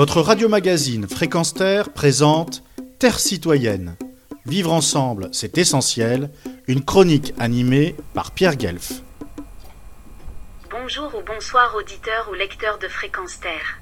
[0.00, 2.62] Votre radio-magazine Fréquence Terre présente
[2.98, 3.98] Terre citoyenne.
[4.46, 6.30] Vivre ensemble, c'est essentiel.
[6.66, 9.02] Une chronique animée par Pierre Guelf.
[10.70, 13.78] Bonjour ou bonsoir auditeurs ou lecteurs de Fréquence Terre.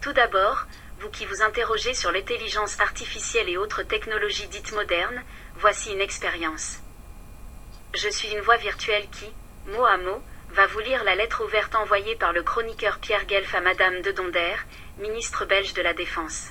[0.00, 0.64] Tout d'abord,
[1.02, 5.22] vous qui vous interrogez sur l'intelligence artificielle et autres technologies dites modernes,
[5.60, 6.78] voici une expérience.
[7.94, 9.26] Je suis une voix virtuelle qui,
[9.76, 10.22] mot à mot,
[10.52, 14.12] va vous lire la lettre ouverte envoyée par le chroniqueur Pierre Guelf à Madame de
[14.12, 14.54] Donder,
[14.98, 16.48] ministre belge de la Défense.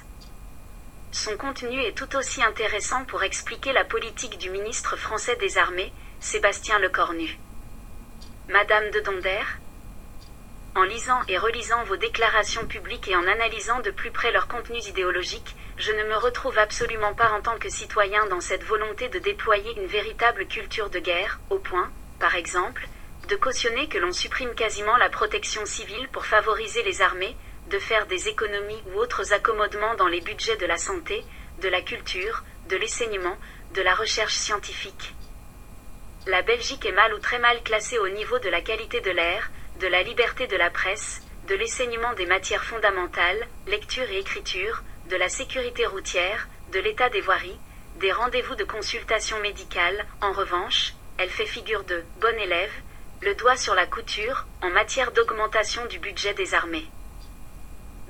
[1.12, 5.94] Son contenu est tout aussi intéressant pour expliquer la politique du ministre français des Armées,
[6.20, 7.38] Sébastien Lecornu.
[8.50, 9.44] Madame de Donder
[10.74, 14.88] En lisant et relisant vos déclarations publiques et en analysant de plus près leurs contenus
[14.88, 19.20] idéologiques, je ne me retrouve absolument pas en tant que citoyen dans cette volonté de
[19.20, 22.88] déployer une véritable culture de guerre, au point, par exemple,
[23.32, 27.38] de cautionner que l'on supprime quasiment la protection civile pour favoriser les armées,
[27.70, 31.24] de faire des économies ou autres accommodements dans les budgets de la santé,
[31.62, 33.38] de la culture, de l'enseignement,
[33.74, 35.14] de la recherche scientifique.
[36.28, 39.50] La Belgique est mal ou très mal classée au niveau de la qualité de l'air,
[39.80, 45.16] de la liberté de la presse, de l'enseignement des matières fondamentales, lecture et écriture, de
[45.16, 47.60] la sécurité routière, de l'état des voiries,
[47.96, 52.74] des rendez-vous de consultation médicale, en revanche, elle fait figure de bon élève,
[53.22, 56.90] le doigt sur la couture, en matière d'augmentation du budget des armées.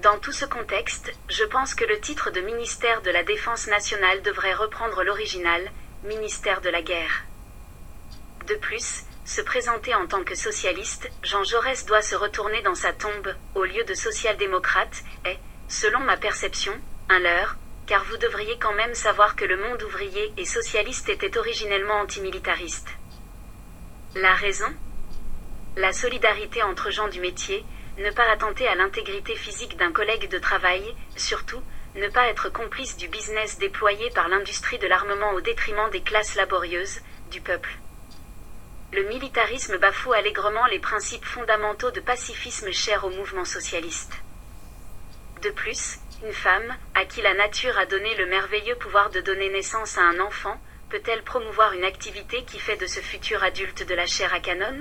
[0.02, 4.22] Dans tout ce contexte, je pense que le titre de ministère de la Défense nationale
[4.22, 5.70] devrait reprendre l'original,
[6.06, 7.26] ministère de la guerre.
[8.48, 12.94] De plus, se présenter en tant que socialiste, Jean Jaurès doit se retourner dans sa
[12.94, 16.74] tombe, au lieu de social-démocrate, est, selon ma perception,
[17.10, 21.38] un leurre, car vous devriez quand même savoir que le monde ouvrier et socialiste était
[21.38, 22.88] originellement antimilitariste.
[24.16, 24.74] La raison?
[25.78, 27.64] La solidarité entre gens du métier,
[27.98, 30.84] ne pas attenter à l'intégrité physique d'un collègue de travail,
[31.16, 31.64] surtout,
[31.96, 36.36] ne pas être complice du business déployé par l'industrie de l'armement au détriment des classes
[36.36, 37.72] laborieuses, du peuple.
[38.92, 44.14] Le militarisme bafoue allègrement les principes fondamentaux de pacifisme chers au mouvement socialiste.
[45.42, 49.50] De plus, une femme, à qui la nature a donné le merveilleux pouvoir de donner
[49.50, 50.60] naissance à un enfant,
[50.90, 54.78] peut-elle promouvoir une activité qui fait de ce futur adulte de la chair à canon?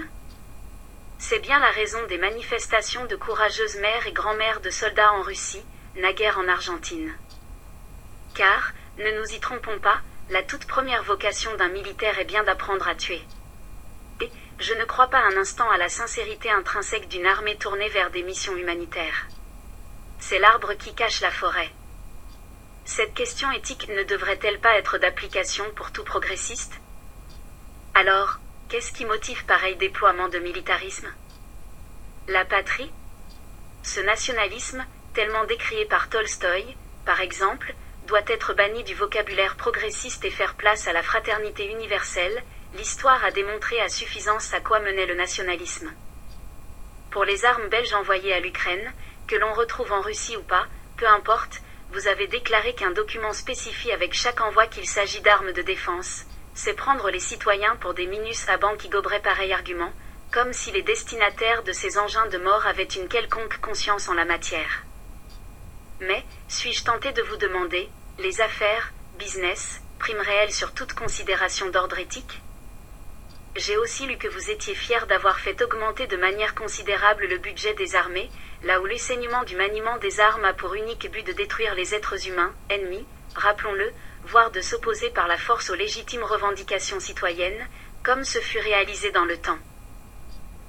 [1.23, 5.63] C'est bien la raison des manifestations de courageuses mères et grand-mères de soldats en Russie,
[5.97, 7.15] naguère en Argentine.
[8.35, 10.01] Car, ne nous y trompons pas,
[10.31, 13.23] la toute première vocation d'un militaire est bien d'apprendre à tuer.
[14.23, 18.11] Et, je ne crois pas un instant à la sincérité intrinsèque d'une armée tournée vers
[18.11, 19.27] des missions humanitaires.
[20.21, 21.71] C'est l'arbre qui cache la forêt.
[22.87, 26.81] Cette question éthique ne devrait-elle pas être d'application pour tout progressiste?
[27.95, 31.13] Alors, qu'est-ce qui motive pareil déploiement de militarisme?
[32.29, 32.93] La patrie?
[33.83, 37.75] Ce nationalisme, tellement décrié par Tolstoï, par exemple,
[38.07, 42.45] doit être banni du vocabulaire progressiste et faire place à la fraternité universelle,
[42.75, 45.93] l'histoire a démontré à suffisance à quoi menait le nationalisme.
[47.11, 48.93] Pour les armes belges envoyées à l'Ukraine,
[49.27, 50.67] que l'on retrouve en Russie ou pas,
[50.97, 51.61] peu importe,
[51.91, 56.25] vous avez déclaré qu'un document spécifie avec chaque envoi qu'il s'agit d'armes de défense.
[56.55, 59.93] C'est prendre les citoyens pour des minus à banc qui goberaient pareil argument,
[60.33, 64.25] comme si les destinataires de ces engins de mort avaient une quelconque conscience en la
[64.25, 64.85] matière.
[66.01, 67.89] Mais, suis-je tenté de vous demander,
[68.19, 72.41] les affaires, business, prime réelle sur toute considération d'ordre éthique?
[73.57, 77.75] J'ai aussi lu que vous étiez fier d'avoir fait augmenter de manière considérable le budget
[77.75, 78.31] des armées,
[78.63, 82.29] là où l'enseignement du maniement des armes a pour unique but de détruire les êtres
[82.29, 83.93] humains, ennemis, rappelons-le,
[84.53, 87.67] de s'opposer par la force aux légitimes revendications citoyennes,
[88.05, 89.59] comme ce fut réalisé dans le temps.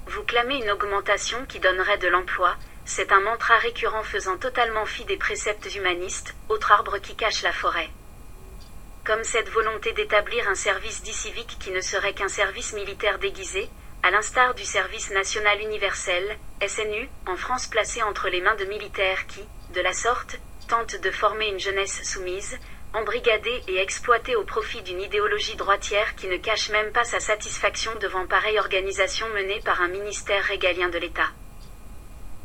[0.08, 5.06] Vous clamez une augmentation qui donnerait de l'emploi, c'est un mantra récurrent faisant totalement fi
[5.06, 7.90] des préceptes humanistes, autre arbre qui cache la forêt.
[9.06, 13.70] Comme cette volonté d'établir un service dit civique qui ne serait qu'un service militaire déguisé,
[14.02, 16.36] à l'instar du service national universel,
[16.68, 19.42] SNU, en France placé entre les mains de militaires qui,
[19.76, 22.58] de la sorte, tentent de former une jeunesse soumise,
[22.94, 27.96] embrigadée et exploitée au profit d'une idéologie droitière qui ne cache même pas sa satisfaction
[27.96, 31.30] devant pareille organisation menée par un ministère régalien de l'État.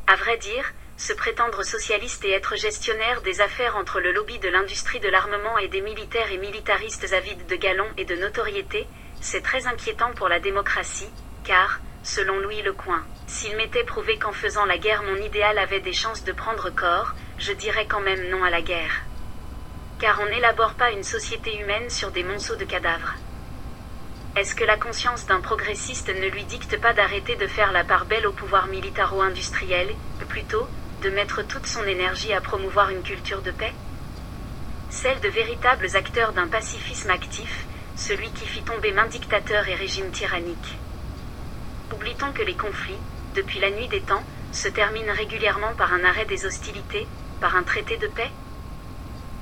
[0.07, 4.49] À vrai dire, se prétendre socialiste et être gestionnaire des affaires entre le lobby de
[4.49, 8.87] l'industrie de l'armement et des militaires et militaristes avides de galons et de notoriété,
[9.21, 11.13] c'est très inquiétant pour la démocratie,
[11.45, 15.93] car, selon Louis Lecoin, s'il m'était prouvé qu'en faisant la guerre mon idéal avait des
[15.93, 19.07] chances de prendre corps, je dirais quand même non à la guerre.
[19.99, 23.15] Car on n'élabore pas une société humaine sur des monceaux de cadavres.
[24.35, 28.05] Est-ce que la conscience d'un progressiste ne lui dicte pas d'arrêter de faire la part
[28.05, 29.97] belle au pouvoir militaro-industriel,
[30.29, 33.75] plutôt, de mettre toute son énergie à promouvoir une culture de paix?
[34.91, 40.11] Celle de véritables acteurs d'un pacifisme actif, celui qui fit tomber main dictateur et régime
[40.11, 40.79] tyrannique.
[41.95, 43.01] Oublie-t-on que les conflits,
[43.35, 47.09] depuis la nuit des temps, se terminent régulièrement par un arrêt des hostilités,
[47.41, 48.31] par un traité de paix?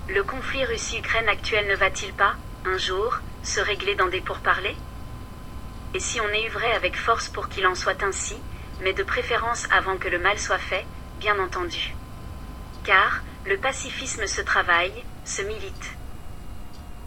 [0.06, 2.36] Le conflit Russie-Ukraine actuel ne va-t-il pas,
[2.66, 4.76] un jour, se régler dans des pourparlers?
[5.94, 8.36] Et si on est œuvré avec force pour qu'il en soit ainsi,
[8.82, 10.86] mais de préférence avant que le mal soit fait,
[11.16, 11.96] bien entendu.
[12.84, 15.96] Car, le pacifisme se travaille, se milite.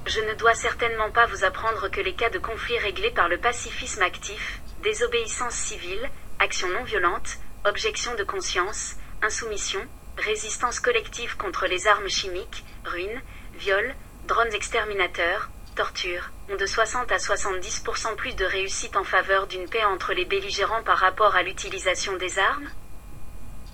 [0.08, 3.38] Je ne dois certainement pas vous apprendre que les cas de conflit réglés par le
[3.38, 6.10] pacifisme actif, désobéissance civile,
[6.40, 9.88] action non violente, objection de conscience, insoumission,
[10.18, 13.22] résistance collective contre les armes chimiques, ruines,
[13.56, 19.70] viols, drones exterminateurs, torture, ont de 60 à 70% plus de réussite en faveur d'une
[19.70, 22.70] paix entre les belligérants par rapport à l'utilisation des armes.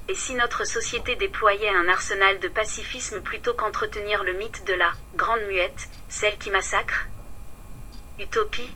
[0.09, 4.91] Et si notre société déployait un arsenal de pacifisme plutôt qu'entretenir le mythe de la
[5.15, 7.07] grande muette, celle qui massacre?
[8.19, 8.69] Utopie?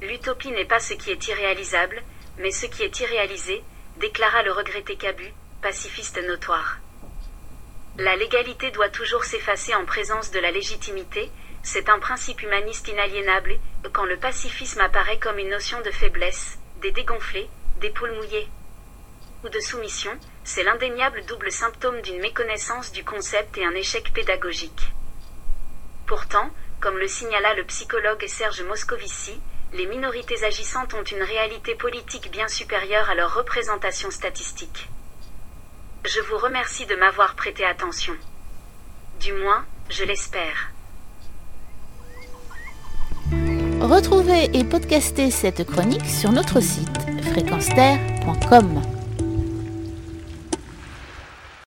[0.00, 2.02] L'utopie n'est pas ce qui est irréalisable,
[2.38, 3.62] mais ce qui est irréalisé,
[3.98, 6.78] déclara le regretté Cabu, pacifiste notoire.
[7.96, 11.30] La légalité doit toujours s'effacer en présence de la légitimité,
[11.62, 13.58] c'est un principe humaniste inaliénable,
[13.92, 17.48] quand le pacifisme apparaît comme une notion de faiblesse, des dégonflés,
[17.80, 18.48] des poules mouillées
[19.44, 20.12] ou de soumission,
[20.44, 24.92] c'est l'indéniable double symptôme d'une méconnaissance du concept et un échec pédagogique.
[26.06, 26.50] Pourtant,
[26.80, 29.40] comme le signala le psychologue Serge Moscovici,
[29.72, 34.88] les minorités agissantes ont une réalité politique bien supérieure à leur représentation statistique.
[36.04, 38.14] Je vous remercie de m'avoir prêté attention.
[39.20, 40.72] Du moins, je l'espère.
[43.80, 46.98] Retrouvez et podcastez cette chronique sur notre site
[47.32, 48.82] fréquenceterre.com.